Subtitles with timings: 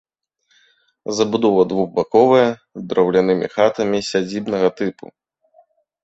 [1.17, 2.47] Забудова двухбаковая,
[2.93, 5.05] драўлянымі хатамі сядзібнага тыпу.